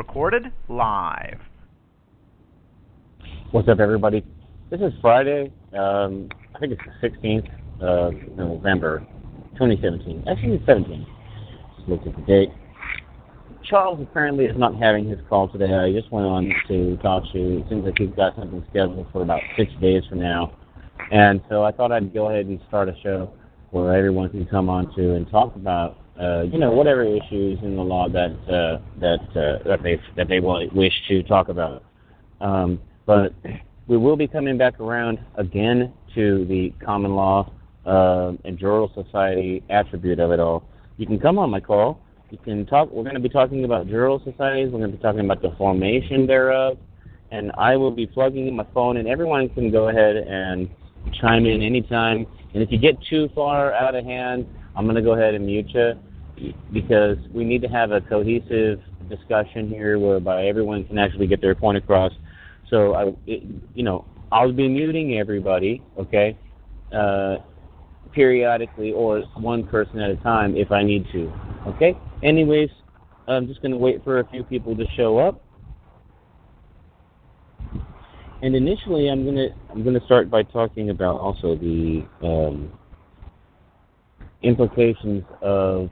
Recorded 0.00 0.50
live. 0.70 1.38
What's 3.50 3.68
up, 3.68 3.80
everybody? 3.80 4.24
This 4.70 4.80
is 4.80 4.94
Friday. 5.02 5.52
Um, 5.78 6.30
I 6.54 6.58
think 6.58 6.72
it's 6.72 6.80
the 7.02 7.06
16th 7.06 7.50
of 7.82 8.14
November, 8.34 9.06
2017. 9.58 10.24
Actually, 10.26 10.54
it's 10.54 10.64
17. 10.64 11.06
Just 11.76 11.86
looked 11.86 12.06
at 12.06 12.16
the 12.16 12.22
date. 12.22 12.48
Charles 13.62 14.00
apparently 14.00 14.46
is 14.46 14.56
not 14.56 14.74
having 14.76 15.06
his 15.06 15.18
call 15.28 15.48
today. 15.48 15.70
I 15.70 15.92
just 15.92 16.10
went 16.10 16.26
on 16.26 16.50
to 16.68 16.96
talk 17.02 17.24
to. 17.34 17.58
It 17.58 17.66
seems 17.68 17.84
like 17.84 17.98
he's 17.98 18.16
got 18.16 18.34
something 18.36 18.64
scheduled 18.70 19.06
for 19.12 19.20
about 19.20 19.42
six 19.58 19.70
days 19.82 20.02
from 20.08 20.20
now, 20.20 20.56
and 21.12 21.42
so 21.50 21.62
I 21.62 21.72
thought 21.72 21.92
I'd 21.92 22.14
go 22.14 22.30
ahead 22.30 22.46
and 22.46 22.58
start 22.68 22.88
a 22.88 22.94
show 23.02 23.34
where 23.70 23.94
everyone 23.94 24.30
can 24.30 24.46
come 24.46 24.70
on 24.70 24.94
to 24.94 25.14
and 25.14 25.30
talk 25.30 25.54
about, 25.56 25.98
uh, 26.20 26.42
you 26.42 26.58
know, 26.58 26.70
whatever 26.70 27.02
issues 27.02 27.58
in 27.62 27.76
the 27.76 27.82
law 27.82 28.06
that 28.08 28.30
uh, 28.46 28.78
that 29.00 29.20
uh, 29.34 29.66
that 29.66 29.82
they 29.82 29.98
that 30.16 30.28
they 30.28 30.38
wish 30.38 30.92
to 31.08 31.22
talk 31.22 31.48
about. 31.48 31.82
Um, 32.42 32.80
but 33.06 33.32
we 33.86 33.96
will 33.96 34.16
be 34.16 34.28
coming 34.28 34.58
back 34.58 34.78
around 34.80 35.18
again 35.36 35.94
to 36.14 36.44
the 36.44 36.74
common 36.84 37.14
law 37.14 37.50
uh, 37.86 38.32
and 38.44 38.58
jural 38.58 38.92
society 38.94 39.62
attribute 39.70 40.20
of 40.20 40.30
it 40.30 40.40
all. 40.40 40.62
You 40.98 41.06
can 41.06 41.18
come 41.18 41.38
on 41.38 41.48
my 41.48 41.60
call. 41.60 42.02
You 42.30 42.38
can 42.38 42.66
talk. 42.66 42.90
We're 42.90 43.02
going 43.02 43.14
to 43.14 43.20
be 43.20 43.30
talking 43.30 43.64
about 43.64 43.86
jural 43.86 44.22
societies. 44.22 44.70
We're 44.70 44.80
going 44.80 44.90
to 44.90 44.96
be 44.98 45.02
talking 45.02 45.24
about 45.24 45.40
the 45.40 45.54
formation 45.56 46.26
thereof, 46.26 46.76
and 47.30 47.50
I 47.56 47.76
will 47.76 47.92
be 47.92 48.06
plugging 48.06 48.46
in 48.46 48.54
my 48.54 48.66
phone, 48.74 48.98
and 48.98 49.08
everyone 49.08 49.48
can 49.48 49.70
go 49.70 49.88
ahead 49.88 50.16
and 50.16 50.68
chime 51.18 51.46
in 51.46 51.62
anytime. 51.62 52.26
And 52.52 52.62
if 52.62 52.70
you 52.70 52.76
get 52.76 52.96
too 53.08 53.30
far 53.34 53.72
out 53.72 53.94
of 53.94 54.04
hand, 54.04 54.46
I'm 54.76 54.84
going 54.84 54.96
to 54.96 55.02
go 55.02 55.14
ahead 55.14 55.34
and 55.34 55.46
mute 55.46 55.70
you 55.70 55.94
because 56.72 57.16
we 57.34 57.44
need 57.44 57.62
to 57.62 57.68
have 57.68 57.90
a 57.90 58.00
cohesive 58.00 58.80
discussion 59.08 59.68
here 59.68 59.98
whereby 59.98 60.46
everyone 60.46 60.84
can 60.84 60.98
actually 60.98 61.26
get 61.26 61.40
their 61.40 61.54
point 61.54 61.76
across. 61.76 62.12
So 62.68 62.94
I, 62.94 63.14
it, 63.26 63.42
you 63.74 63.82
know, 63.82 64.04
I'll 64.32 64.52
be 64.52 64.68
muting 64.68 65.18
everybody, 65.18 65.82
okay, 65.98 66.38
uh, 66.94 67.36
periodically 68.12 68.92
or 68.92 69.20
one 69.36 69.66
person 69.66 70.00
at 70.00 70.10
a 70.10 70.16
time 70.16 70.56
if 70.56 70.70
I 70.70 70.82
need 70.82 71.06
to, 71.12 71.32
okay. 71.66 71.98
Anyways, 72.22 72.70
I'm 73.26 73.46
just 73.46 73.60
going 73.62 73.72
to 73.72 73.78
wait 73.78 74.02
for 74.04 74.20
a 74.20 74.28
few 74.28 74.44
people 74.44 74.76
to 74.76 74.84
show 74.96 75.18
up. 75.18 75.42
And 78.42 78.56
initially, 78.56 79.08
I'm 79.08 79.24
gonna 79.26 79.48
I'm 79.70 79.84
gonna 79.84 80.02
start 80.06 80.30
by 80.30 80.42
talking 80.44 80.88
about 80.88 81.20
also 81.20 81.56
the 81.56 82.06
um, 82.22 82.72
implications 84.42 85.24
of 85.42 85.90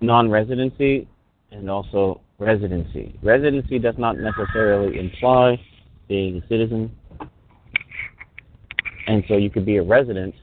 non-residency 0.00 1.08
and 1.50 1.70
also 1.70 2.20
residency. 2.38 3.18
Residency 3.22 3.78
does 3.78 3.96
not 3.98 4.16
necessarily 4.18 4.98
imply 4.98 5.60
being 6.08 6.42
a 6.42 6.48
citizen, 6.48 6.90
and 9.06 9.24
so 9.28 9.36
you 9.36 9.50
could 9.50 9.66
be 9.66 9.76
a 9.78 9.82
resident 9.82 10.34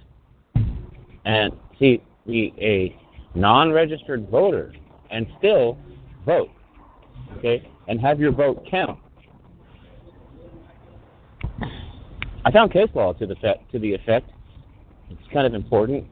and 1.25 1.53
see 1.79 2.01
be 2.27 2.53
a 2.59 2.95
non-registered 3.37 4.29
voter 4.29 4.73
and 5.11 5.27
still 5.37 5.77
vote. 6.25 6.49
Okay, 7.37 7.67
and 7.87 7.99
have 7.99 8.19
your 8.19 8.31
vote 8.31 8.65
count. 8.69 8.99
I 12.43 12.51
found 12.51 12.71
case 12.71 12.89
law 12.93 13.13
to 13.13 13.25
the 13.25 13.35
to 13.71 13.79
the 13.79 13.93
effect. 13.93 14.29
It's 15.09 15.33
kind 15.33 15.45
of 15.47 15.53
important 15.53 16.05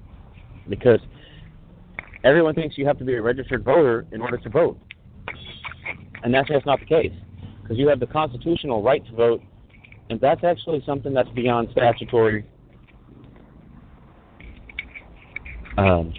because 0.70 1.00
everyone 2.24 2.56
thinks 2.56 2.78
you 2.78 2.86
have 2.86 2.98
to 3.00 3.06
be 3.06 3.16
a 3.16 3.22
registered 3.22 3.64
voter 3.64 4.06
in 4.12 4.22
order 4.22 4.38
to 4.38 4.50
vote, 4.50 4.78
and 6.24 6.34
that's 6.34 6.48
just 6.48 6.66
not 6.66 6.80
the 6.80 6.86
case 6.86 7.14
because 7.62 7.78
you 7.78 7.88
have 7.88 8.00
the 8.00 8.08
constitutional 8.08 8.84
right 8.84 9.06
to 9.06 9.12
vote, 9.14 9.42
and 10.10 10.20
that's 10.20 10.44
actually 10.44 10.84
something 10.86 11.14
that's 11.14 11.30
beyond 11.30 11.70
statutory 11.72 12.46
um, 15.78 16.14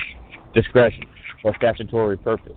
discretion 0.54 1.04
or 1.44 1.54
statutory 1.56 2.16
purpose. 2.16 2.53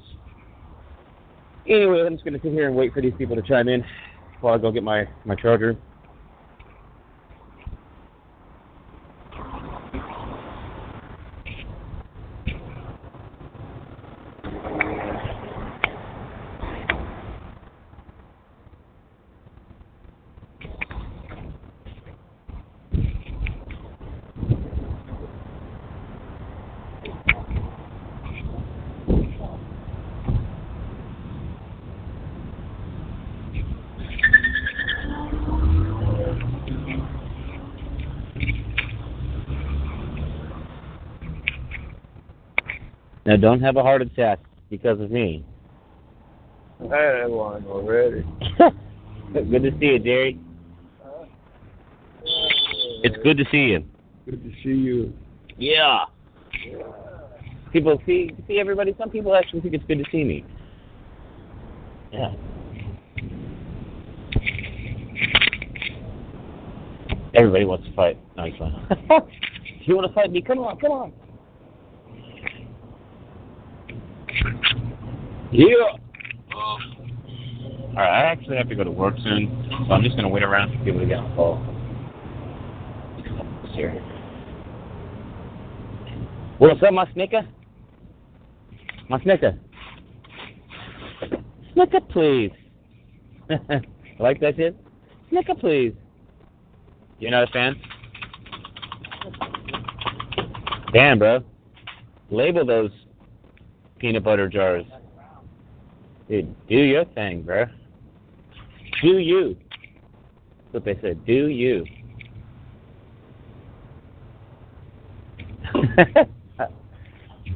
Anyway, 1.68 2.02
I'm 2.06 2.14
just 2.14 2.24
going 2.24 2.34
to 2.34 2.40
sit 2.42 2.54
here 2.54 2.68
and 2.68 2.76
wait 2.76 2.94
for 2.94 3.02
these 3.02 3.14
people 3.18 3.36
to 3.36 3.42
chime 3.42 3.68
in 3.68 3.84
while 4.40 4.54
I 4.54 4.58
go 4.58 4.72
get 4.72 4.84
my, 4.84 5.06
my 5.26 5.36
charger. 5.36 5.76
Now, 43.28 43.36
don't 43.36 43.60
have 43.60 43.76
a 43.76 43.84
heart 43.84 44.02
attack 44.02 44.40
because 44.70 45.02
of 45.02 45.12
me. 45.12 45.44
I 46.80 46.96
had 46.96 47.30
one 47.30 47.66
already. 47.66 48.26
good 49.34 49.64
to 49.64 49.72
see 49.82 49.86
you, 49.88 50.00
Jerry. 50.00 50.40
It's 53.04 53.18
good 53.24 53.38
to 53.38 53.44
see 53.52 53.58
you. 53.58 53.84
Good 54.24 54.42
to 54.46 54.52
see 54.64 54.70
you. 54.70 55.14
Yeah. 55.58 56.06
People 57.74 58.02
see 58.06 58.32
see 58.48 58.62
everybody. 58.62 58.96
Some 58.98 59.10
people 59.10 59.36
actually 59.36 59.60
think 59.60 59.74
it's 59.74 59.84
good 59.90 59.98
to 59.98 60.06
see 60.10 60.24
me. 60.24 60.46
Yeah. 62.14 62.34
Everybody 67.36 67.66
wants 67.66 67.86
to 67.88 67.94
fight. 67.94 68.18
No, 68.38 68.46
he's 68.46 68.58
fine. 68.58 68.74
you 69.82 69.98
want 69.98 70.08
to 70.08 70.14
fight 70.14 70.32
me? 70.32 70.42
Come 70.42 70.60
on, 70.60 70.80
come 70.80 70.92
on. 70.92 71.14
Yeah. 75.52 75.98
All 76.54 78.04
right, 78.04 78.10
I 78.10 78.32
actually 78.32 78.58
have 78.58 78.70
to 78.70 78.76
go 78.76 78.84
to 78.84 78.92
work 78.92 79.16
soon, 79.24 79.70
so 79.88 79.94
I'm 79.94 80.04
just 80.04 80.16
gonna 80.16 80.30
wait 80.30 80.44
around 80.44 80.78
for 80.78 80.84
people 80.84 81.00
to 81.00 81.06
get 81.06 81.18
on 81.18 81.30
the 81.30 81.36
call. 81.36 81.74
Here. 83.74 83.94
What's 86.58 86.82
up, 86.82 86.94
my 86.94 87.12
snicker? 87.14 87.48
My 89.10 89.22
snicker. 89.22 89.58
Snicker, 91.74 92.02
please. 92.02 92.52
like 94.20 94.40
that 94.42 94.56
shit? 94.56 94.76
Snicker, 95.30 95.56
please. 95.56 95.94
You're 97.20 97.32
not 97.32 97.50
a 97.50 97.52
fan? 97.52 97.76
Damn, 100.94 101.20
bro. 101.20 101.44
Label 102.30 102.66
those 102.66 102.92
peanut 104.00 104.24
butter 104.24 104.48
jars. 104.48 104.86
Dude, 106.30 106.54
do 106.68 106.76
your 106.76 107.06
thing, 107.06 107.42
bro. 107.44 107.66
Do 109.02 109.18
you. 109.18 109.56
That's 110.72 110.86
what 110.86 110.86
they 110.86 111.00
said. 111.02 111.26
Do 111.26 111.48
you. 111.48 111.86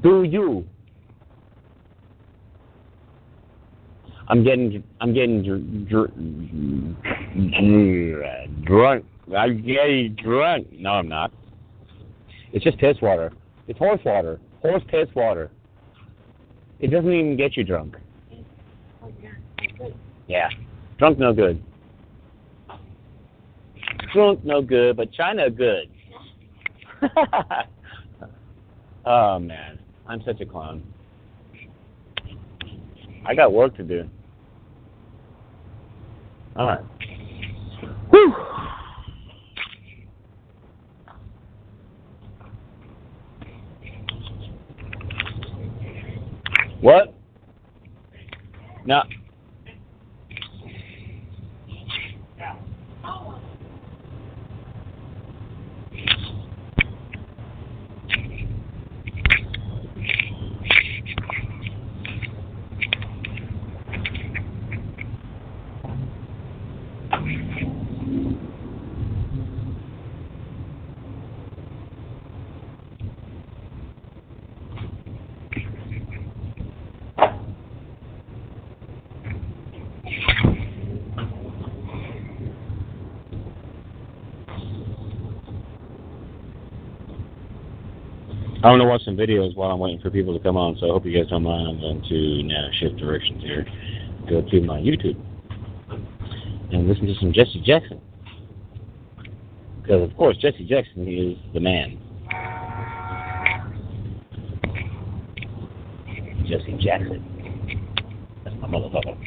do 0.04 0.24
you. 0.24 0.66
I'm 4.28 4.44
getting, 4.46 4.84
I'm 5.02 5.14
getting 5.14 5.44
dr- 5.44 5.90
dr- 5.90 6.14
drunk. 8.66 9.06
I'm 9.36 9.62
getting 9.62 10.16
drunk. 10.16 10.68
No, 10.72 10.92
I'm 10.92 11.10
not. 11.10 11.34
It's 12.54 12.64
just 12.64 12.78
piss 12.78 12.96
water. 13.02 13.34
It's 13.68 13.78
horse 13.78 14.00
water. 14.06 14.40
Horse 14.62 14.84
piss 14.90 15.10
water. 15.16 15.52
It 16.82 16.88
doesn't 16.88 17.14
even 17.14 17.38
get 17.38 17.56
you 17.56 17.64
drunk. 17.64 17.96
Yeah. 20.28 20.50
Drunk 20.98 21.20
no 21.20 21.32
good. 21.32 21.64
Drunk 24.14 24.44
no 24.44 24.62
good, 24.62 24.98
but 24.98 25.12
China 25.14 25.50
good. 25.50 25.90
oh 29.06 29.40
man, 29.40 29.80
I'm 30.08 30.22
such 30.24 30.42
a 30.42 30.46
clown. 30.46 30.84
I 33.26 33.36
got 33.36 33.54
work 33.54 33.76
to 33.78 33.84
do. 33.84 34.10
All 36.56 36.66
right. 36.68 36.84
Whew. 38.10 38.36
What? 46.82 47.14
No. 48.86 49.04
I'm 88.64 88.78
gonna 88.78 88.86
watch 88.86 89.04
some 89.06 89.18
videos 89.18 89.56
while 89.56 89.72
I'm 89.72 89.80
waiting 89.80 90.00
for 90.00 90.12
people 90.12 90.38
to 90.38 90.44
come 90.44 90.56
on, 90.56 90.78
so 90.80 90.86
I 90.86 90.90
hope 90.90 91.04
you 91.04 91.18
guys 91.18 91.32
don't 91.32 91.42
mind. 91.42 91.68
I'm 91.68 91.80
going 91.80 92.04
to 92.08 92.44
now 92.44 92.70
shift 92.80 92.98
directions 92.98 93.42
here. 93.42 93.66
Go 94.30 94.44
to 94.44 94.62
my 94.62 94.80
YouTube 94.80 95.20
and 96.72 96.88
listen 96.88 97.08
to 97.08 97.16
some 97.16 97.34
Jesse 97.34 97.60
Jackson. 97.66 98.00
Because 99.82 100.04
of 100.08 100.16
course 100.16 100.38
Jesse 100.38 100.64
Jackson 100.68 101.08
is 101.08 101.38
the 101.56 101.60
man. 101.60 101.98
Jesse 106.48 106.78
Jackson. 106.80 107.26
That's 108.44 108.56
my 108.62 108.68
motherfucker. 108.68 109.18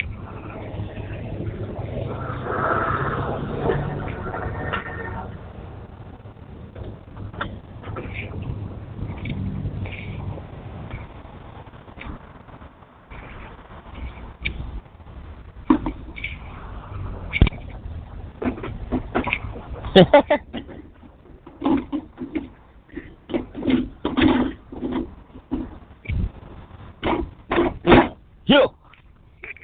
you 19.94 20.02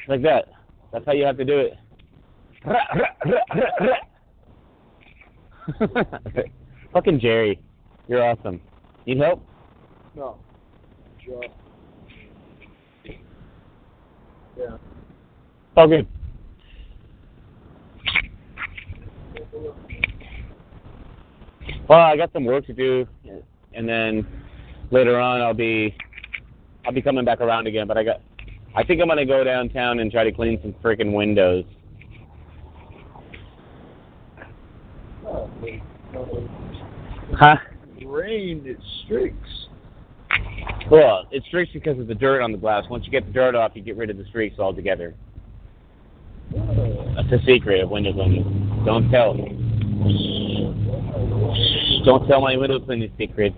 like 0.07 0.23
that. 0.23 0.45
That's 0.93 1.05
how 1.05 1.11
you 1.13 1.25
have 1.25 1.37
to 1.39 1.45
do 1.45 1.59
it. 1.59 1.75
Fucking 6.93 7.19
Jerry, 7.19 7.59
you're 8.07 8.23
awesome. 8.23 8.61
Need 9.07 9.19
help? 9.19 9.43
No. 10.15 10.37
Sure. 11.25 11.43
Yeah. 14.57 14.77
All 15.77 15.89
good. 15.89 16.07
Well, 21.91 21.99
I 21.99 22.17
got 22.17 22.33
some 22.33 22.45
work 22.45 22.65
to 22.67 22.73
do, 22.73 23.05
and 23.75 23.89
then 23.89 24.25
later 24.93 25.19
on 25.19 25.41
I'll 25.41 25.53
be 25.53 25.97
I'll 26.87 26.93
be 26.93 27.03
coming 27.03 27.25
back 27.25 27.41
around 27.41 27.67
again. 27.67 27.89
But 27.89 27.99
I 27.99 28.05
got 28.05 28.21
I 28.77 28.85
think 28.85 29.03
I'm 29.03 29.09
gonna 29.09 29.27
go 29.27 29.43
downtown 29.43 29.99
and 29.99 30.09
try 30.09 30.23
to 30.23 30.31
clean 30.31 30.61
some 30.63 30.73
freaking 30.85 31.13
windows. 31.13 31.65
Oh, 35.27 35.51
wait. 35.61 35.83
Huh? 37.37 37.57
it 37.99 38.07
rained, 38.07 38.69
it 38.69 38.79
streaks. 39.05 39.49
Well, 40.93 41.27
it 41.33 41.43
streaks 41.49 41.73
because 41.73 41.99
of 41.99 42.07
the 42.07 42.15
dirt 42.15 42.41
on 42.41 42.53
the 42.53 42.59
glass. 42.59 42.85
Once 42.89 43.05
you 43.05 43.11
get 43.11 43.27
the 43.27 43.33
dirt 43.33 43.57
off, 43.57 43.73
you 43.75 43.83
get 43.83 43.97
rid 43.97 44.11
of 44.11 44.17
the 44.17 44.27
streaks 44.27 44.61
altogether. 44.61 45.17
Oh, 46.57 47.15
That's 47.17 47.43
a 47.43 47.45
secret 47.45 47.83
of 47.83 47.91
window 47.91 48.13
cleaning. 48.13 48.85
Don't 48.87 49.11
tell. 49.11 49.35
Don't 52.05 52.27
tell 52.27 52.41
my 52.41 52.57
window 52.57 52.81
cleaning 52.81 53.11
secret. 53.19 53.55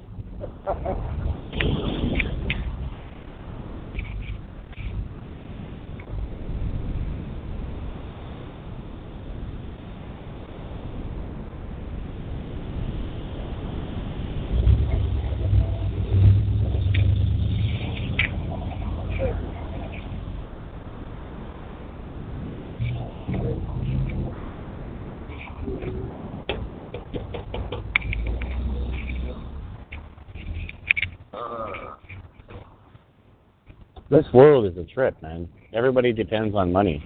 This 34.12 34.26
world 34.34 34.66
is 34.66 34.76
a 34.76 34.84
trip, 34.84 35.16
man. 35.22 35.48
Everybody 35.72 36.12
depends 36.12 36.54
on 36.54 36.70
money. 36.70 37.02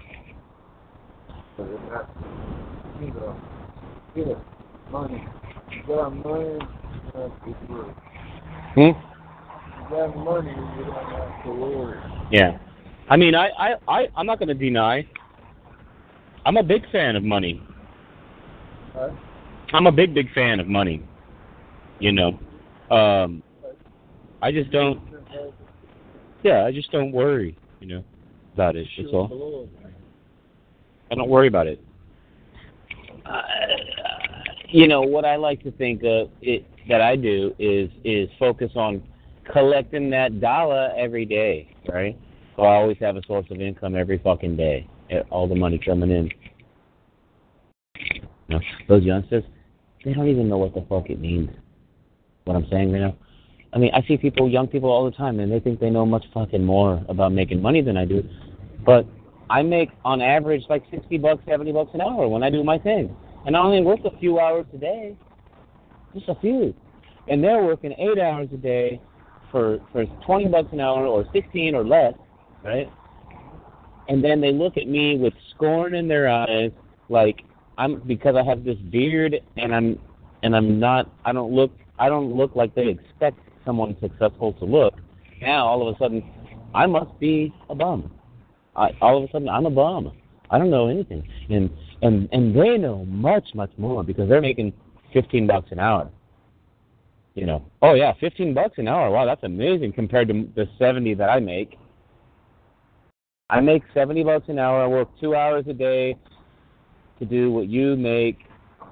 Hmm? 8.75 8.91
Yeah. 12.33 12.59
I 13.09 13.17
mean, 13.17 13.37
I, 13.37 13.51
I, 13.57 13.75
I, 13.87 14.09
I'm 14.17 14.27
not 14.27 14.41
going 14.41 14.49
to 14.49 14.55
deny. 14.55 15.07
I'm 16.45 16.57
a 16.57 16.63
big 16.65 16.91
fan 16.91 17.15
of 17.15 17.23
money. 17.23 17.63
I'm 19.73 19.87
a 19.87 19.93
big, 19.93 20.13
big 20.13 20.27
fan 20.35 20.59
of 20.59 20.67
money. 20.67 21.07
You 22.01 22.11
know, 22.11 22.41
um, 22.91 23.45
I 24.43 24.51
just 24.51 24.73
don't. 24.73 25.01
Yeah, 26.47 26.65
I 26.65 26.71
just 26.71 26.93
don't 26.93 27.11
worry. 27.11 27.59
You 27.81 27.89
know, 27.89 28.05
about 28.55 28.77
it. 28.77 28.87
That's 28.97 29.09
all. 29.13 29.69
I 31.11 31.15
don't 31.17 31.29
worry 31.29 31.49
about 31.49 31.67
it. 31.67 31.83
Uh, 33.25 33.43
you 34.69 34.87
know 34.87 35.01
what 35.03 35.25
I 35.25 35.35
like 35.35 35.61
to 35.65 35.73
think 35.73 36.05
of 36.05 36.31
it 36.43 36.65
that 36.89 37.01
I 37.01 37.17
do 37.17 37.53
is 37.59 37.91
is 38.05 38.29
focus 38.39 38.71
on 38.77 39.03
collecting 39.53 40.09
that 40.11 40.41
dollar 40.41 40.93
every 40.97 41.25
day, 41.25 41.75
right? 41.89 42.17
So 42.55 42.63
I 42.63 42.77
always 42.77 42.97
have 43.01 43.17
a 43.17 43.23
source 43.27 43.47
of 43.51 43.61
income 43.61 43.97
every 43.97 44.19
fucking 44.19 44.57
day. 44.57 44.89
eh, 45.11 45.23
All 45.31 45.49
the 45.49 45.57
money 45.57 45.79
coming 45.85 46.13
in. 46.13 46.31
You 47.99 48.21
know, 48.51 48.61
those 48.89 49.03
youngsters, 49.03 49.43
they 50.05 50.15
don't 50.15 50.29
even 50.29 50.49
know 50.49 50.59
what 50.59 50.75
the 50.75 50.87
fuck 50.89 51.11
it 51.11 51.19
means. 51.19 51.51
What 52.45 52.55
I'm 52.55 52.69
saying 52.71 52.93
right 52.93 53.01
now. 53.01 53.17
I 53.77 53.79
mean, 53.79 53.91
I 53.93 54.01
see 54.09 54.17
people, 54.17 54.49
young 54.49 54.69
people, 54.69 54.91
all 54.91 55.05
the 55.05 55.15
time, 55.15 55.39
and 55.39 55.53
they 55.53 55.61
think 55.61 55.81
they 55.81 55.91
know 55.91 56.07
much 56.07 56.25
fucking 56.33 56.65
more 56.65 57.05
about 57.11 57.33
making 57.33 57.61
money 57.61 57.83
than 57.83 57.99
I 57.99 58.07
do. 58.07 58.27
But 58.87 59.07
I 59.51 59.63
make 59.63 59.91
on 60.03 60.23
average 60.23 60.63
like 60.71 60.83
sixty 60.91 61.19
bucks, 61.19 61.43
seventy 61.47 61.73
bucks 61.73 61.91
an 61.93 62.01
hour 62.01 62.27
when 62.27 62.43
I 62.43 62.49
do 62.49 62.65
my 62.65 62.79
thing, 62.79 63.15
and 63.45 63.55
I 63.55 63.61
only 63.61 63.83
work 63.83 64.01
a 64.07 64.19
few 64.19 64.41
hours 64.41 64.65
a 64.73 64.79
day, 64.79 65.15
just 66.15 66.27
a 66.31 66.37
few, 66.37 66.75
and 67.29 67.45
they're 67.45 67.63
working 67.65 67.93
eight 67.99 68.19
hours 68.19 68.49
a 68.55 68.57
day 68.57 68.99
for 69.53 69.79
for 69.93 70.07
twenty 70.25 70.49
bucks 70.49 70.69
an 70.73 70.81
hour 70.81 71.05
or 71.07 71.27
sixteen 71.35 71.75
or 71.75 71.85
less, 71.85 72.15
right? 72.65 72.91
And 74.09 74.25
then 74.25 74.41
they 74.41 74.53
look 74.53 74.79
at 74.79 74.89
me 74.89 75.19
with 75.19 75.35
scorn 75.55 75.95
in 75.95 76.09
their 76.09 76.31
eyes, 76.31 76.71
like 77.11 77.45
I'm 77.77 78.01
because 78.07 78.37
I 78.37 78.43
have 78.43 78.65
this 78.65 78.79
beard 78.91 79.37
and 79.59 79.75
I'm 79.75 79.99
and 80.43 80.57
I'm 80.57 80.81
not 80.81 81.11
I 81.27 81.35
don't 81.35 81.53
look 81.53 81.73
I 81.99 82.09
don't 82.09 82.35
look 82.35 82.57
like 82.57 82.75
they 82.75 82.89
expect 82.89 83.39
someone 83.67 83.97
successful 84.01 84.55
to 84.55 84.65
look. 84.65 84.95
Now 85.43 85.67
all 85.67 85.87
of 85.87 85.95
a 85.95 85.99
sudden, 85.99 86.23
I 86.75 86.87
must 86.87 87.19
be 87.21 87.53
a 87.69 87.75
bum. 87.75 88.11
I, 88.75 88.91
all 89.01 89.19
of 89.19 89.29
a 89.29 89.33
sudden, 89.33 89.49
I'm 89.49 89.67
a 89.67 89.71
bum. 89.71 90.13
I 90.51 90.59
don't 90.59 90.71
know 90.71 90.89
anything, 90.89 91.27
and 91.51 91.71
and 92.03 92.29
and 92.33 92.55
they 92.55 92.79
know 92.79 93.05
much 93.07 93.49
much 93.55 93.71
more 93.77 94.05
because 94.05 94.29
they're 94.29 94.41
making 94.41 94.73
fifteen 95.13 95.47
bucks 95.47 95.69
an 95.73 95.81
hour. 95.81 96.11
You 97.35 97.47
know, 97.47 97.65
oh 97.83 97.95
yeah, 97.95 98.13
fifteen 98.21 98.55
bucks 98.55 98.79
an 98.79 98.89
hour. 98.89 99.11
Wow, 99.11 99.27
that's 99.27 99.43
amazing 99.43 99.93
compared 99.93 100.29
to 100.29 100.49
the 100.55 100.69
seventy 100.79 101.15
that 101.15 101.29
I 101.29 101.41
make. 101.41 101.79
I 103.51 103.61
make 103.61 103.83
seventy 103.93 104.23
bucks 104.23 104.49
an 104.49 104.59
hour. 104.59 104.83
I 104.83 104.87
work 104.87 105.09
two 105.21 105.35
hours 105.35 105.65
a 105.69 105.73
day 105.73 106.17
to 107.19 107.25
do 107.25 107.51
what 107.51 107.69
you 107.69 107.97
make 107.97 108.39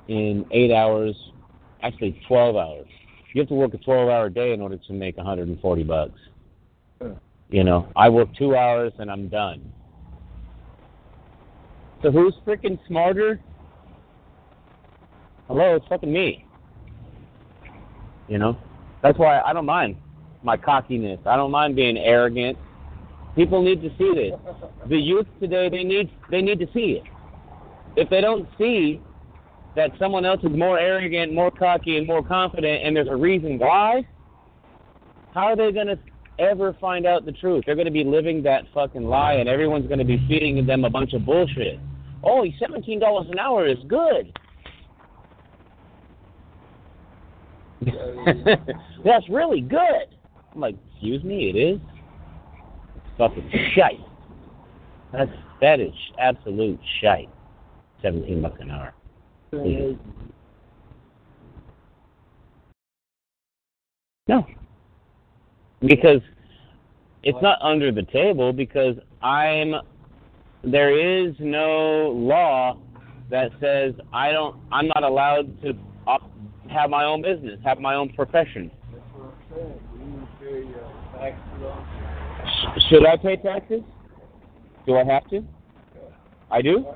in 0.08 0.44
eight 0.50 0.72
hours, 0.72 1.14
actually 1.82 2.20
twelve 2.26 2.56
hours. 2.56 2.86
You 3.34 3.40
have 3.42 3.48
to 3.48 3.54
work 3.54 3.74
a 3.74 3.78
twelve-hour 3.78 4.30
day 4.30 4.52
in 4.52 4.60
order 4.60 4.76
to 4.78 4.92
make 4.92 5.16
one 5.16 5.26
hundred 5.26 5.48
and 5.48 5.60
forty 5.60 5.82
bucks. 5.82 6.18
You 7.50 7.64
know, 7.64 7.88
I 7.96 8.08
work 8.08 8.28
two 8.38 8.56
hours 8.56 8.92
and 8.98 9.10
I'm 9.10 9.28
done. 9.28 9.72
So 12.02 12.12
who's 12.12 12.34
freaking 12.46 12.78
smarter? 12.86 13.40
Hello, 15.48 15.74
it's 15.74 15.86
fucking 15.88 16.12
me. 16.12 16.46
You 18.28 18.38
know, 18.38 18.56
that's 19.02 19.18
why 19.18 19.40
I 19.40 19.52
don't 19.52 19.66
mind 19.66 19.96
my 20.44 20.56
cockiness. 20.56 21.18
I 21.26 21.34
don't 21.36 21.50
mind 21.50 21.74
being 21.74 21.98
arrogant. 21.98 22.56
People 23.34 23.62
need 23.62 23.82
to 23.82 23.90
see 23.98 24.12
this. 24.14 24.38
The 24.88 24.96
youth 24.96 25.26
today, 25.40 25.68
they 25.68 25.82
need 25.82 26.08
they 26.30 26.40
need 26.40 26.60
to 26.60 26.66
see 26.72 27.02
it. 27.02 27.04
If 27.96 28.08
they 28.10 28.20
don't 28.20 28.48
see 28.58 29.02
that 29.76 29.90
someone 29.98 30.24
else 30.24 30.40
is 30.44 30.56
more 30.56 30.78
arrogant, 30.78 31.32
more 31.32 31.50
cocky, 31.50 31.96
and 31.96 32.06
more 32.06 32.22
confident, 32.22 32.84
and 32.84 32.94
there's 32.94 33.08
a 33.08 33.16
reason 33.16 33.58
why, 33.58 34.06
how 35.32 35.46
are 35.46 35.56
they 35.56 35.72
going 35.72 35.88
to 35.88 35.98
ever 36.38 36.76
find 36.80 37.06
out 37.06 37.24
the 37.24 37.32
truth? 37.32 37.64
They're 37.66 37.74
going 37.74 37.86
to 37.86 37.92
be 37.92 38.04
living 38.04 38.42
that 38.44 38.64
fucking 38.72 39.02
lie, 39.02 39.34
and 39.34 39.48
everyone's 39.48 39.86
going 39.86 39.98
to 39.98 40.04
be 40.04 40.24
feeding 40.28 40.64
them 40.64 40.84
a 40.84 40.90
bunch 40.90 41.12
of 41.12 41.24
bullshit. 41.26 41.78
Oh, 42.22 42.46
seventeen 42.58 43.00
dollars 43.00 43.26
an 43.30 43.38
hour 43.38 43.66
is 43.66 43.78
good. 43.86 44.38
That's 49.04 49.28
really 49.28 49.60
good. 49.60 50.06
I'm 50.54 50.60
like, 50.60 50.76
excuse 50.92 51.22
me, 51.22 51.50
it 51.50 51.58
is. 51.58 51.80
It's 52.96 53.18
fucking 53.18 53.50
shite. 53.74 54.00
That's 55.12 55.30
that 55.60 55.80
is 55.80 55.92
absolute 56.18 56.80
shite. 57.02 57.28
Seventeen 58.00 58.40
bucks 58.40 58.58
an 58.60 58.70
hour. 58.70 58.94
Please. 59.62 59.96
No. 64.26 64.46
Because 65.80 66.20
it's 67.22 67.38
not 67.42 67.58
under 67.62 67.92
the 67.92 68.02
table 68.02 68.52
because 68.52 68.96
I'm 69.22 69.74
there 70.62 70.96
is 70.98 71.34
no 71.38 72.10
law 72.14 72.78
that 73.30 73.50
says 73.60 73.94
I 74.12 74.32
don't 74.32 74.56
I'm 74.72 74.88
not 74.88 75.02
allowed 75.02 75.60
to 75.62 75.74
op- 76.06 76.30
have 76.70 76.90
my 76.90 77.04
own 77.04 77.22
business, 77.22 77.58
have 77.64 77.78
my 77.78 77.94
own 77.94 78.10
profession. 78.10 78.70
Should 82.88 83.06
I 83.06 83.16
pay 83.16 83.36
taxes? 83.36 83.82
Do 84.86 84.96
I 84.96 85.04
have 85.04 85.28
to? 85.30 85.44
I 86.50 86.62
do? 86.62 86.86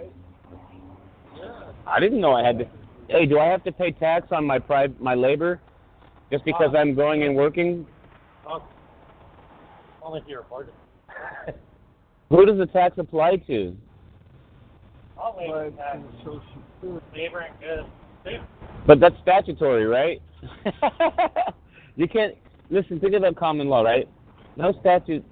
I 1.88 2.00
didn't 2.00 2.20
know 2.20 2.32
I 2.32 2.44
had 2.44 2.58
to. 2.58 2.66
Hey, 3.08 3.24
do 3.26 3.38
I 3.38 3.46
have 3.46 3.64
to 3.64 3.72
pay 3.72 3.90
tax 3.90 4.28
on 4.30 4.44
my 4.44 4.58
pri- 4.58 4.92
my 5.00 5.14
labor 5.14 5.60
just 6.30 6.44
because 6.44 6.74
uh, 6.74 6.78
I'm 6.78 6.94
going 6.94 7.22
and 7.22 7.34
working? 7.34 7.86
Uh, 8.48 8.58
only 10.02 10.20
if 10.20 10.26
you're 10.28 10.40
a 10.40 10.44
partner. 10.44 10.72
Who 12.30 12.44
does 12.44 12.58
the 12.58 12.66
tax 12.66 12.98
apply 12.98 13.36
to? 13.46 13.76
I'll 15.18 15.34
wait 15.36 15.48
But 15.50 15.76
that. 15.76 15.94
to 15.94 16.18
Social 16.18 17.02
Labor 17.14 17.40
and 17.40 17.58
good. 17.60 17.86
Dude, 18.24 18.40
But 18.86 19.00
that's 19.00 19.16
statutory, 19.22 19.86
right? 19.86 20.20
you 21.96 22.06
can't 22.06 22.34
listen. 22.70 23.00
Think 23.00 23.14
of 23.14 23.22
about 23.22 23.36
common 23.36 23.68
law, 23.68 23.82
right? 23.82 24.08
No 24.56 24.72
statute 24.80 25.24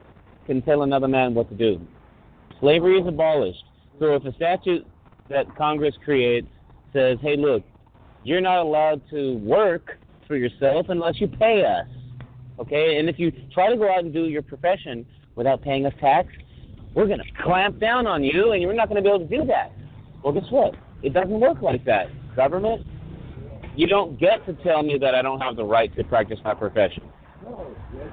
can 0.46 0.62
tell 0.62 0.82
another 0.82 1.08
man 1.08 1.34
what 1.34 1.48
to 1.50 1.54
do. 1.54 1.80
Slavery 2.60 2.98
is 2.98 3.06
abolished. 3.06 3.64
So 3.98 4.14
if 4.14 4.24
a 4.24 4.32
statute 4.34 4.86
that 5.28 5.54
Congress 5.56 5.94
creates 6.04 6.48
says, 6.92 7.18
"Hey, 7.20 7.36
look, 7.36 7.62
you're 8.22 8.40
not 8.40 8.58
allowed 8.58 9.02
to 9.10 9.38
work 9.38 9.98
for 10.26 10.36
yourself 10.36 10.86
unless 10.88 11.20
you 11.20 11.28
pay 11.28 11.64
us," 11.64 11.86
okay? 12.58 12.98
And 12.98 13.08
if 13.08 13.18
you 13.18 13.32
try 13.52 13.70
to 13.70 13.76
go 13.76 13.90
out 13.90 14.00
and 14.00 14.12
do 14.12 14.24
your 14.24 14.42
profession 14.42 15.06
without 15.34 15.62
paying 15.62 15.86
us 15.86 15.94
tax, 16.00 16.32
we're 16.94 17.06
going 17.06 17.20
to 17.20 17.42
clamp 17.42 17.78
down 17.78 18.06
on 18.06 18.24
you, 18.24 18.52
and 18.52 18.62
you're 18.62 18.72
not 18.72 18.88
going 18.88 18.96
to 18.96 19.02
be 19.02 19.08
able 19.14 19.26
to 19.26 19.36
do 19.36 19.44
that. 19.46 19.72
Well, 20.22 20.32
guess 20.32 20.50
what? 20.50 20.74
It 21.02 21.12
doesn't 21.12 21.40
work 21.40 21.60
like 21.60 21.84
that. 21.84 22.08
Government, 22.34 22.86
you 23.76 23.86
don't 23.86 24.18
get 24.18 24.44
to 24.46 24.54
tell 24.64 24.82
me 24.82 24.96
that 24.98 25.14
I 25.14 25.22
don't 25.22 25.40
have 25.40 25.56
the 25.56 25.64
right 25.64 25.94
to 25.96 26.04
practice 26.04 26.38
my 26.42 26.54
profession. 26.54 27.02
No, 27.44 27.74
that's. 27.94 28.10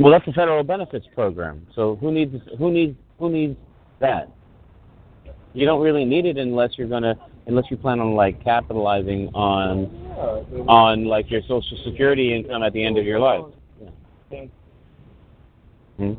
Well, 0.00 0.12
that's 0.12 0.26
a 0.28 0.32
federal 0.32 0.64
benefits 0.64 1.06
program. 1.14 1.66
So 1.74 1.96
who 1.96 2.10
needs 2.10 2.34
who 2.58 2.72
needs 2.72 2.96
who 3.18 3.28
needs 3.28 3.56
that? 4.00 4.30
You 5.52 5.66
don't 5.66 5.82
really 5.82 6.06
need 6.06 6.24
it 6.24 6.38
unless 6.38 6.70
you're 6.78 6.88
gonna 6.88 7.16
unless 7.46 7.66
you 7.70 7.76
plan 7.76 8.00
on 8.00 8.14
like 8.14 8.42
capitalizing 8.42 9.28
on 9.34 9.86
on 10.68 11.04
like 11.04 11.30
your 11.30 11.42
social 11.42 11.76
security 11.84 12.34
income 12.34 12.62
at 12.62 12.72
the 12.72 12.82
end 12.82 12.96
of 12.96 13.04
your 13.04 13.18
life. 13.18 13.44
Hmm? 15.98 16.14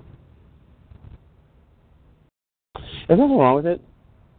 There's 3.08 3.20
nothing 3.20 3.38
wrong 3.38 3.56
with 3.56 3.66
it, 3.66 3.82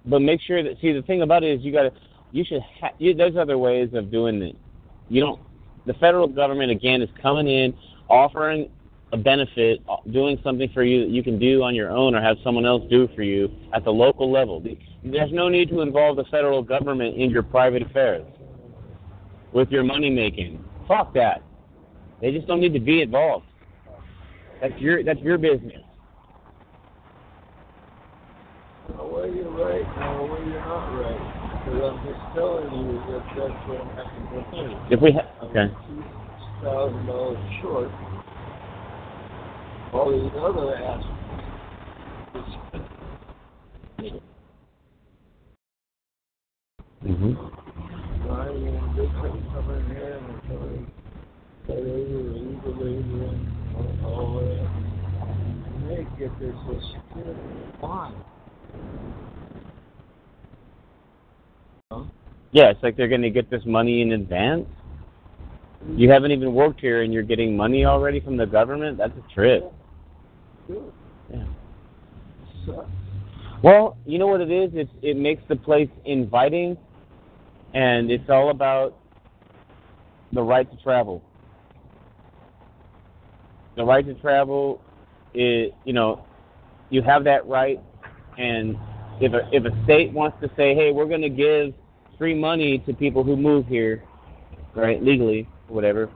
but 0.07 0.21
make 0.21 0.41
sure 0.41 0.63
that 0.63 0.81
see 0.81 0.93
the 0.93 1.03
thing 1.03 1.23
about 1.23 1.43
it 1.43 1.59
is 1.59 1.65
you 1.65 1.73
got 1.73 1.83
to 1.83 1.93
you 2.33 2.45
should 2.45 2.63
ha- 2.81 2.95
you, 2.99 3.15
there's 3.15 3.37
other 3.37 3.59
ways 3.59 3.91
of 3.95 4.11
doing 4.11 4.43
it. 4.43 4.57
You 5.09 5.21
don't. 5.21 5.41
The 5.87 5.95
federal 5.95 6.27
government 6.27 6.71
again 6.71 7.03
is 7.03 7.11
coming 7.21 7.49
in 7.49 7.75
offering 8.09 8.71
a 9.13 9.17
benefit, 9.17 9.81
uh, 9.89 9.97
doing 10.11 10.39
something 10.43 10.71
for 10.73 10.83
you 10.83 11.03
that 11.05 11.11
you 11.11 11.23
can 11.23 11.39
do 11.39 11.63
on 11.63 11.75
your 11.75 11.91
own 11.91 12.15
or 12.15 12.23
have 12.23 12.37
someone 12.43 12.65
else 12.65 12.83
do 12.91 13.09
for 13.15 13.23
you 13.23 13.51
at 13.75 13.85
the 13.85 13.91
local 13.91 14.31
level. 14.31 14.63
There's 15.05 15.33
no 15.33 15.49
need 15.49 15.69
to 15.69 15.81
involve 15.81 16.17
the 16.17 16.25
federal 16.25 16.63
government 16.63 17.17
in 17.17 17.31
your 17.31 17.43
private 17.43 17.83
affairs 17.83 18.25
with 19.53 19.71
your 19.71 19.83
money 19.83 20.09
making. 20.09 20.65
Fuck 20.89 21.13
that. 21.15 21.43
They 22.21 22.33
just 22.33 22.47
don't 22.47 22.61
need 22.61 22.73
to 22.73 22.81
be 22.81 23.03
involved. 23.03 23.47
That's 24.61 24.79
your 24.81 25.03
that's 25.03 25.21
your 25.21 25.39
business. 25.39 25.83
No 28.97 29.07
way 29.07 29.33
you're 29.35 29.51
right, 29.51 29.99
no 29.99 30.33
way 30.33 30.42
you're 31.73 31.93
not 31.93 31.95
right. 31.95 32.03
Because 32.03 32.03
I'm 32.03 32.07
just 32.07 32.35
telling 32.35 32.71
you 32.73 32.99
that 33.09 33.25
that's 33.37 33.69
what 33.69 33.83
happened 33.97 34.29
with 34.33 34.49
me. 34.53 34.77
If 34.91 35.01
we 35.01 35.13
ha- 35.13 35.33
okay. 35.45 35.67
Two 35.89 36.05
thousand 36.65 37.07
dollars 37.07 37.39
short. 37.61 37.91
All 39.93 40.11
these 40.11 40.33
other 40.37 40.77
aspects. 40.77 41.19
Mhm. 47.05 47.37
I 48.31 48.49
mean, 48.53 48.97
they 48.97 49.07
couldn't 49.21 49.45
come 49.53 49.71
in 49.71 49.87
here 49.97 50.19
and 50.19 50.43
tell 50.49 50.59
that 50.61 50.87
they 51.67 51.83
were 51.83 52.31
legally 52.31 52.97
and 52.99 54.05
all 54.07 54.41
that. 54.41 54.69
They 55.89 56.07
get 56.19 56.39
their 56.41 56.53
social 56.67 56.81
security. 57.11 57.41
Why? 57.81 58.13
Huh? 61.91 62.05
Yeah, 62.53 62.69
it's 62.69 62.83
like 62.83 62.97
they're 62.97 63.09
going 63.09 63.23
to 63.23 63.31
get 63.31 63.51
this 63.51 63.63
money 63.65 64.03
in 64.03 64.13
advance. 64.13 64.67
You 65.97 66.11
haven't 66.11 66.31
even 66.31 66.55
worked 66.55 66.81
here 66.81 67.03
and 67.03 67.13
you're 67.13 67.23
getting 67.23 67.57
money 67.57 67.85
already 67.87 68.21
from 68.21 68.37
the 68.37 68.47
government? 68.47 68.99
That's 68.99 69.15
a 69.17 69.35
trip. 69.35 69.73
Yeah. 70.69 71.45
Well, 73.63 73.97
you 74.07 74.19
know 74.19 74.27
what 74.27 74.41
it 74.41 74.51
is? 74.51 74.71
It 74.75 74.89
it 75.03 75.17
makes 75.17 75.43
the 75.49 75.57
place 75.57 75.89
inviting 76.05 76.77
and 77.75 78.11
it's 78.11 78.29
all 78.29 78.51
about 78.51 78.99
the 80.33 80.43
right 80.43 80.71
to 80.71 80.77
travel. 80.83 81.23
The 83.77 83.85
right 83.85 84.05
to 84.05 84.15
travel 84.15 84.81
is, 85.35 85.73
you 85.85 85.93
know, 85.93 86.25
you 86.91 87.03
have 87.03 87.25
that 87.25 87.47
right 87.47 87.81
and 88.37 88.77
if 89.21 89.33
a 89.33 89.49
if 89.53 89.65
a 89.65 89.85
state 89.85 90.13
wants 90.13 90.37
to 90.43 90.51
say, 90.57 90.75
"Hey, 90.75 90.93
we're 90.93 91.07
going 91.07 91.23
to 91.23 91.29
give 91.29 91.75
free 92.23 92.35
money 92.39 92.79
to 92.87 92.95
people 92.95 93.25
who 93.25 93.35
move 93.35 93.67
here, 93.67 94.05
right, 94.77 95.03
legally, 95.03 95.49
whatever. 95.67 96.09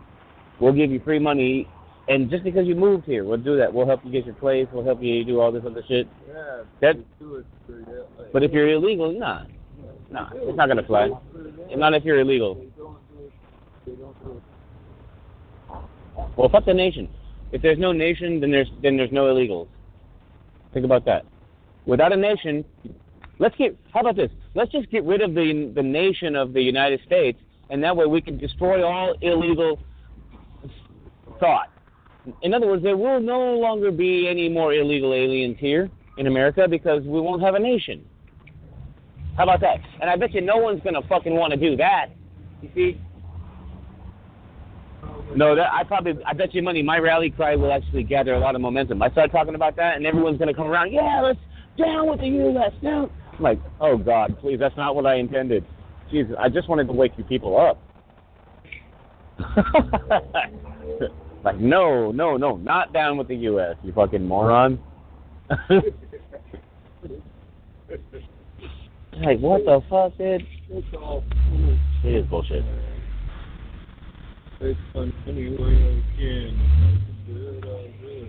We'll 0.60 0.72
give 0.72 0.92
you 0.92 1.00
free 1.00 1.18
money 1.18 1.66
And 2.08 2.30
just 2.30 2.44
because 2.44 2.68
you 2.68 2.76
moved 2.76 3.04
here, 3.04 3.24
we'll 3.24 3.38
do 3.38 3.56
that. 3.56 3.74
We'll 3.74 3.88
help 3.88 4.04
you 4.04 4.12
get 4.12 4.24
your 4.24 4.36
place. 4.36 4.68
We'll 4.72 4.84
help 4.84 5.02
you 5.02 5.24
do 5.24 5.40
all 5.40 5.50
this 5.50 5.64
other 5.66 5.82
shit. 5.88 6.06
Yeah, 6.28 6.62
That- 6.80 7.18
do 7.18 7.34
it 7.34 7.46
for 7.66 7.72
that. 7.72 8.32
But 8.32 8.44
if 8.44 8.52
you're 8.52 8.68
illegal, 8.68 9.10
nah, 9.10 9.46
nah, 10.08 10.30
it's 10.34 10.56
not 10.56 10.68
gonna 10.68 10.84
fly. 10.84 11.10
Not 11.74 11.94
if 11.94 12.04
you're 12.04 12.20
illegal. 12.20 12.54
They 12.54 12.66
don't 12.78 12.96
do 13.10 13.24
it. 13.24 13.32
They 13.86 13.92
don't 14.00 14.24
do 14.24 14.40
it. 15.74 16.28
Well, 16.36 16.48
fuck 16.48 16.64
the 16.64 16.74
nation. 16.74 17.08
If 17.50 17.60
there's 17.62 17.78
no 17.78 17.90
nation, 17.90 18.38
then 18.40 18.52
there's 18.52 18.70
then 18.80 18.96
there's 18.96 19.10
no 19.10 19.24
illegals. 19.24 19.66
Think 20.72 20.84
about 20.84 21.04
that. 21.06 21.24
Without 21.86 22.12
a 22.12 22.16
nation, 22.16 22.64
let's 23.38 23.56
get. 23.56 23.76
How 23.92 24.00
about 24.00 24.16
this? 24.16 24.30
Let's 24.54 24.70
just 24.72 24.90
get 24.90 25.04
rid 25.04 25.20
of 25.20 25.34
the 25.34 25.72
the 25.74 25.82
nation 25.82 26.36
of 26.36 26.52
the 26.52 26.62
United 26.62 27.00
States, 27.06 27.38
and 27.70 27.82
that 27.82 27.96
way 27.96 28.06
we 28.06 28.20
can 28.20 28.38
destroy 28.38 28.84
all 28.84 29.14
illegal 29.20 29.78
thought. 31.38 31.70
In 32.42 32.54
other 32.54 32.66
words, 32.66 32.82
there 32.82 32.96
will 32.96 33.20
no 33.20 33.54
longer 33.54 33.90
be 33.90 34.26
any 34.28 34.48
more 34.48 34.72
illegal 34.72 35.14
aliens 35.14 35.56
here 35.60 35.88
in 36.18 36.26
America 36.26 36.66
because 36.68 37.02
we 37.02 37.20
won't 37.20 37.42
have 37.42 37.54
a 37.54 37.58
nation. 37.58 38.04
How 39.36 39.44
about 39.44 39.60
that? 39.60 39.78
And 40.00 40.08
I 40.08 40.16
bet 40.16 40.32
you 40.32 40.40
no 40.40 40.56
one's 40.56 40.82
gonna 40.82 41.02
fucking 41.08 41.34
want 41.34 41.52
to 41.52 41.58
do 41.58 41.76
that. 41.76 42.06
You 42.62 42.70
see? 42.74 43.00
No, 45.34 45.54
that 45.54 45.70
I 45.70 45.84
probably 45.84 46.14
I 46.24 46.32
bet 46.32 46.54
you 46.54 46.62
money 46.62 46.82
my 46.82 46.98
rally 46.98 47.30
cry 47.30 47.54
will 47.54 47.72
actually 47.72 48.02
gather 48.02 48.32
a 48.32 48.38
lot 48.38 48.54
of 48.54 48.60
momentum. 48.62 49.02
I 49.02 49.10
start 49.10 49.30
talking 49.30 49.54
about 49.54 49.76
that, 49.76 49.96
and 49.96 50.06
everyone's 50.06 50.38
gonna 50.38 50.54
come 50.54 50.66
around. 50.66 50.92
Yeah, 50.92 51.20
let's 51.22 51.38
down 51.76 52.08
with 52.08 52.20
the 52.20 52.28
U.S. 52.28 52.72
Down. 52.82 53.10
I'm 53.36 53.42
like, 53.42 53.60
oh 53.80 53.96
God, 53.98 54.38
please, 54.40 54.58
that's 54.58 54.76
not 54.76 54.94
what 54.94 55.06
I 55.06 55.16
intended. 55.16 55.64
Jesus, 56.10 56.34
I 56.38 56.48
just 56.48 56.68
wanted 56.68 56.86
to 56.86 56.92
wake 56.92 57.12
you 57.18 57.24
people 57.24 57.58
up. 57.58 57.78
like, 61.44 61.58
no, 61.58 62.12
no, 62.12 62.36
no, 62.36 62.56
not 62.56 62.92
down 62.92 63.18
with 63.18 63.28
the 63.28 63.36
U.S. 63.36 63.76
You 63.82 63.92
fucking 63.92 64.26
moron. 64.26 64.80
like, 65.50 65.80
what 69.40 69.64
the 69.64 69.82
fuck, 69.90 70.16
dude? 70.16 70.46
It's 70.70 70.86
all. 70.94 71.22
It 72.04 72.14
is 72.14 72.26
bullshit. 72.26 72.64
It's 74.60 74.78
fun 74.94 75.12
any 75.28 75.50
way 75.50 75.56
I 75.56 76.02
can. 76.16 76.58
I 76.80 76.90
can 77.04 77.16
do 77.26 77.48
it, 77.48 77.64
I'll 77.64 77.82
do 78.00 78.28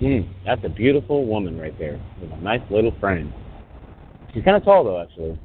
it. 0.00 0.24
Hmm, 0.24 0.32
that's 0.46 0.64
a 0.64 0.68
beautiful 0.68 1.26
woman 1.26 1.58
right 1.58 1.76
there 1.78 2.00
with 2.20 2.32
a 2.32 2.36
nice 2.36 2.62
little 2.70 2.94
friend. 3.00 3.32
She's 4.38 4.44
kind 4.44 4.56
of 4.56 4.62
tall 4.62 4.84
though, 4.84 5.02
actually. 5.02 5.36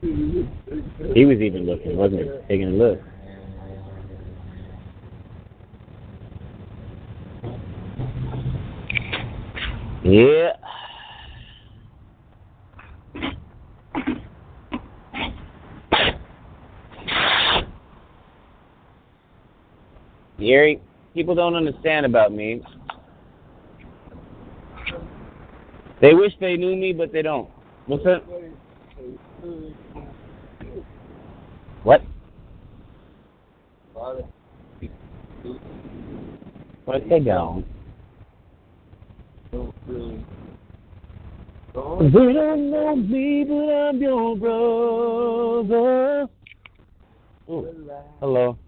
He 0.00 1.26
was 1.26 1.36
even 1.38 1.66
looking, 1.66 1.98
wasn't 1.98 2.22
he? 2.22 2.30
Taking 2.48 2.68
a 2.68 2.70
look. 2.70 2.98
Yeah. 10.02 10.52
Gary, 20.38 20.80
people 21.14 21.34
don't 21.34 21.54
understand 21.54 22.06
about 22.06 22.32
me. 22.32 22.62
They 26.00 26.14
wish 26.14 26.32
they 26.40 26.56
knew 26.56 26.76
me, 26.76 26.92
but 26.92 27.12
they 27.12 27.22
don't. 27.22 27.50
What's 27.86 28.04
that? 28.04 28.22
What? 31.82 32.02
Where'd 36.84 37.10
they 37.10 37.20
don't 42.32 42.70
know 42.70 42.96
me, 42.96 43.44
but 43.44 43.54
I'm 43.54 44.00
your 44.00 44.36
brother. 44.36 46.28
Ooh, 47.50 47.90
hello. 48.20 48.58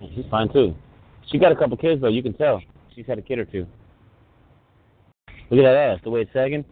She's 0.00 0.24
fine 0.30 0.52
too. 0.52 0.74
She 1.30 1.38
got 1.38 1.52
a 1.52 1.56
couple 1.56 1.76
kids 1.76 2.00
though. 2.00 2.08
You 2.08 2.22
can 2.22 2.32
tell. 2.34 2.62
She's 2.94 3.06
had 3.06 3.18
a 3.18 3.22
kid 3.22 3.38
or 3.38 3.44
two. 3.44 3.66
Look 5.50 5.60
at 5.60 5.62
that 5.62 5.76
ass, 5.76 6.00
the 6.04 6.10
way 6.10 6.22
it's 6.22 6.32
sagging. 6.32 6.64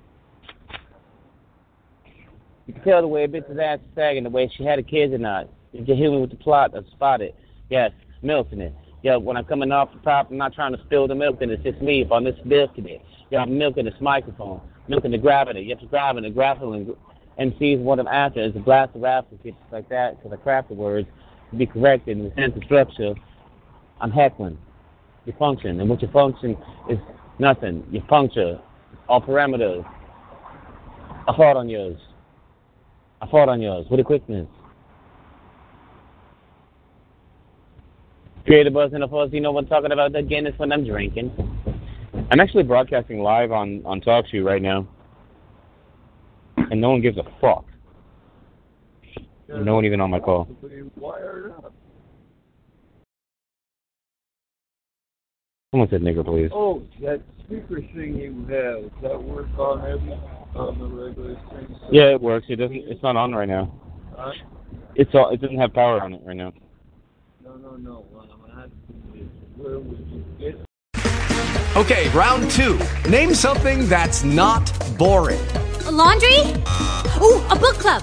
You 2.67 2.75
can 2.75 2.83
tell 2.85 3.01
the 3.01 3.09
way 3.09 3.25
a 3.25 3.29
bitch's 3.29 3.59
ass 3.59 3.79
is 3.81 3.95
sagging, 3.95 4.25
the 4.25 4.31
way 4.31 4.51
she 4.57 4.65
had 4.65 4.79
a 4.79 4.83
kid 4.83 5.13
or 5.13 5.19
not. 5.19 5.49
If 5.73 5.89
you 5.89 5.95
hit 5.95 6.11
me 6.11 6.21
with 6.21 6.31
the 6.31 6.37
plot, 6.37 6.75
I 6.77 6.89
spot 6.91 7.21
it. 7.21 7.35
Yes, 7.71 7.93
milk 8.23 8.49
in 8.53 8.61
it. 8.61 8.75
Yeah, 9.03 9.17
when 9.17 9.37
I'm 9.37 9.45
coming 9.45 9.73
off 9.73 9.93
the 9.93 10.01
top, 10.01 10.31
I'm 10.31 10.37
not 10.37 10.55
trying 10.55 10.77
to 10.77 10.83
spill 10.85 11.07
the 11.07 11.15
milk 11.15 11.39
it. 11.41 11.51
It's 11.51 11.63
just 11.63 11.81
me. 11.81 12.03
If 12.03 12.13
I'm 12.13 12.25
just 12.25 12.45
milking 12.45 12.89
it. 12.89 13.03
Yeah, 13.31 13.41
I'm 13.41 13.57
milking 13.57 13.85
this 13.85 13.95
microphone, 14.01 14.61
milking 14.89 15.13
the 15.13 15.19
gravity. 15.19 15.73
To 15.75 15.87
grab 15.87 16.17
it 16.17 16.25
and 16.25 16.35
grapple 16.35 16.73
and 16.73 16.95
MCs 17.39 17.79
what 17.81 18.01
I'm 18.01 18.09
after 18.09 18.43
is 18.43 18.57
a 18.57 18.59
blast 18.59 18.97
of 18.97 19.03
rap 19.03 19.27
and 19.31 19.39
shit 19.43 19.55
like 19.71 19.89
that 19.91 20.17
because 20.17 20.37
I 20.39 20.43
craft 20.43 20.69
the 20.69 20.75
words 20.75 21.07
to 21.51 21.57
be 21.57 21.67
corrected 21.67 22.19
in 22.19 22.25
the 22.25 22.35
sense 22.35 22.57
of 22.57 22.63
structure. 22.65 23.15
I'm 24.01 24.11
heckling. 24.11 24.59
Your 25.25 25.37
function. 25.37 25.81
And 25.81 25.89
what 25.89 26.03
your 26.03 26.11
function 26.11 26.57
is 26.89 26.99
nothing. 27.39 27.85
Your 27.91 28.03
puncture. 28.03 28.61
All 29.09 29.21
parameters. 29.21 29.85
I 31.27 31.37
fought 31.37 31.57
on 31.57 31.69
yours. 31.69 31.99
I 33.21 33.27
fought 33.27 33.49
on 33.49 33.61
yours 33.61 33.87
with 33.91 34.01
a 34.01 34.05
quickness. 34.05 34.47
Create 38.47 38.67
a 38.67 38.71
buzz 38.71 38.93
and 38.95 39.05
a 39.05 39.09
fuzz. 39.09 39.31
You 39.33 39.41
know 39.41 39.53
what 39.53 39.65
I'm 39.65 39.69
talking 39.69 39.93
about? 39.93 40.15
Again, 40.15 40.47
it's 40.47 40.59
when 40.59 40.73
I'm 40.73 40.85
drinking. 40.85 41.31
I'm 42.31 42.41
actually 42.41 42.63
broadcasting 42.63 43.21
live 43.21 43.53
on 43.53 43.83
on 43.85 44.01
TalkShoe 44.01 44.45
right 44.45 44.63
now, 44.63 44.87
and 46.57 46.81
no 46.81 46.91
one 46.91 47.03
gives 47.03 47.19
a 47.19 47.25
fuck. 47.41 47.65
No 49.49 49.75
one 49.75 49.85
even 49.85 50.01
on 50.01 50.11
my 50.11 50.21
call. 50.21 50.49
Wired 50.97 51.53
up. 51.53 51.73
Someone 55.71 55.89
said 55.91 56.01
nigger, 56.01 56.25
please. 56.25 56.51
Oh, 56.53 56.83
that 57.03 57.21
speaker 57.45 57.81
thing 57.95 58.17
you 58.17 58.41
have, 58.49 58.83
does 58.83 59.03
that 59.03 59.23
work 59.23 59.47
on 59.59 59.81
every, 59.81 60.13
on 60.55 60.79
the 60.79 60.87
regular 60.87 61.35
thing? 61.35 61.77
Yeah, 61.91 62.13
it 62.13 62.21
works. 62.21 62.47
It 62.49 62.57
doesn't. 62.57 62.77
It's 62.77 63.03
not 63.03 63.17
on 63.17 63.35
right 63.35 63.49
now. 63.49 63.73
Huh? 64.17 64.33
It's 64.95 65.15
all. 65.15 65.31
It 65.31 65.41
doesn't 65.41 65.59
have 65.59 65.73
power 65.73 66.01
on 66.01 66.15
it 66.15 66.23
right 66.25 66.37
now. 66.37 66.53
No, 67.45 67.57
no, 67.57 67.77
no. 67.77 68.07
What 68.11 68.29
I'm 68.33 68.51
asking 68.59 69.21
is, 69.21 69.29
where 69.57 69.79
would 69.79 70.07
you 70.09 70.25
get 70.39 70.69
Okay, 71.77 72.09
round 72.09 72.51
two. 72.51 72.79
Name 73.09 73.35
something 73.35 73.89
that's 73.89 74.25
not 74.25 74.73
boring. 74.99 75.39
A 75.87 75.93
laundry? 75.93 76.39
Ooh, 77.23 77.41
a 77.51 77.57
book 77.57 77.77
club. 77.77 78.03